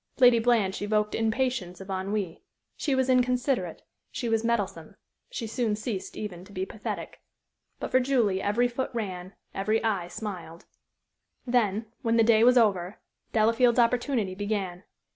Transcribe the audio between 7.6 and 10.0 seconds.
But for Julie every foot ran, every